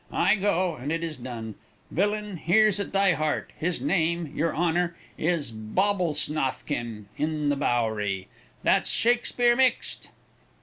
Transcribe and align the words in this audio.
I 0.11 0.33
go 0.33 0.77
and 0.77 0.91
it 0.91 1.03
is 1.03 1.15
done. 1.17 1.53
Villain, 1.91 2.37
here's 2.37 2.79
at 2.79 2.91
thy 2.91 3.11
heart! 3.13 3.53
His 3.59 3.79
name, 3.79 4.33
your 4.35 4.51
Honor, 4.51 4.97
is 5.15 5.51
Bobblesnoffkin 5.51 7.05
in 7.19 7.49
the 7.49 7.55
Bowery. 7.55 8.27
That's 8.63 8.89
Shakspeare 8.89 9.55
mixed." 9.55 10.09